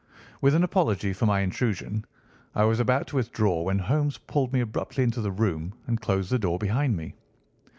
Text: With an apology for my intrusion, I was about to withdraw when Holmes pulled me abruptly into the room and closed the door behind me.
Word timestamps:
With 0.41 0.55
an 0.55 0.63
apology 0.63 1.13
for 1.13 1.27
my 1.27 1.41
intrusion, 1.41 2.05
I 2.55 2.63
was 2.63 2.79
about 2.79 3.05
to 3.09 3.17
withdraw 3.17 3.61
when 3.61 3.77
Holmes 3.77 4.17
pulled 4.17 4.51
me 4.51 4.59
abruptly 4.61 5.03
into 5.03 5.21
the 5.21 5.29
room 5.31 5.75
and 5.85 6.01
closed 6.01 6.31
the 6.31 6.39
door 6.39 6.57
behind 6.57 6.97
me. 6.97 7.13